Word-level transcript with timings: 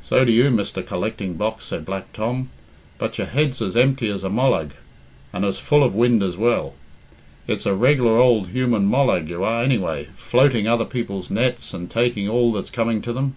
"So 0.00 0.24
do 0.24 0.32
you, 0.32 0.50
Mr. 0.50 0.84
Collecting 0.84 1.34
Box," 1.34 1.66
said 1.66 1.84
Black 1.84 2.12
Tom. 2.12 2.50
"But 2.98 3.16
your 3.16 3.28
head's 3.28 3.62
as 3.62 3.76
empty 3.76 4.08
as 4.08 4.24
a 4.24 4.28
mollag, 4.28 4.72
and 5.32 5.44
as 5.44 5.60
full 5.60 5.84
of 5.84 5.94
wind 5.94 6.20
as 6.20 6.36
well. 6.36 6.74
It's 7.46 7.64
a 7.64 7.72
regular 7.76 8.18
ould 8.18 8.48
human 8.48 8.86
mollag 8.86 9.28
you 9.28 9.44
are, 9.44 9.62
anyway, 9.62 10.08
floating 10.16 10.66
other 10.66 10.84
people's 10.84 11.30
nets 11.30 11.72
and 11.72 11.88
taking 11.88 12.28
all 12.28 12.50
that's 12.50 12.70
coming 12.72 13.00
to 13.02 13.12
them." 13.12 13.36